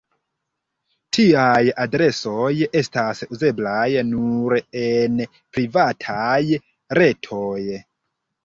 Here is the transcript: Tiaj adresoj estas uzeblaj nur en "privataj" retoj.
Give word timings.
Tiaj 1.17 1.67
adresoj 1.83 2.49
estas 2.81 3.21
uzeblaj 3.37 3.85
nur 4.09 4.57
en 4.85 5.23
"privataj" 5.59 6.43
retoj. 7.01 7.61